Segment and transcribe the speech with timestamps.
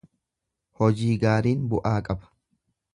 [0.79, 2.37] Hojii gaariin bu’aa qaba.